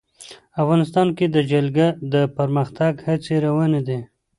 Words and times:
افغانستان 0.61 1.07
کې 1.17 1.25
د 1.35 1.37
جلګه 1.51 1.87
د 2.13 2.15
پرمختګ 2.37 2.93
هڅې 3.07 3.35
روانې 3.45 3.81
دي. 3.87 3.99